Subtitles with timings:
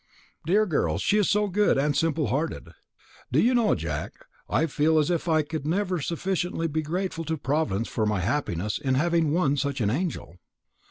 [0.47, 2.69] "Dear girl, she is so good and simple hearted.
[3.31, 4.13] Do you know, Jack,
[4.49, 8.79] I feel as if I could never be sufficiently grateful to Providence for my happiness
[8.79, 10.37] in having won such an angel."